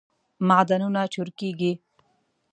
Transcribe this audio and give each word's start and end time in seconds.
معدنونه 0.49 1.01
چورکیږی 1.13 1.71